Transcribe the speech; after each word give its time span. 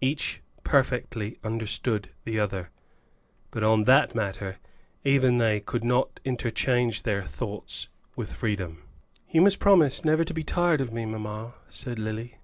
Each 0.00 0.42
perfectly 0.64 1.38
understood 1.44 2.10
the 2.24 2.40
other, 2.40 2.70
but 3.52 3.62
on 3.62 3.84
that 3.84 4.16
matter 4.16 4.58
even 5.04 5.38
they 5.38 5.60
could 5.60 5.84
not 5.84 6.18
interchange 6.24 7.02
their 7.04 7.22
thoughts 7.22 7.86
with 8.16 8.32
freedom. 8.32 8.82
"You 9.30 9.42
must 9.42 9.60
promise 9.60 10.04
never 10.04 10.24
to 10.24 10.34
be 10.34 10.42
tired 10.42 10.80
of 10.80 10.92
me, 10.92 11.06
mamma," 11.06 11.54
said 11.68 12.00
Lily. 12.00 12.38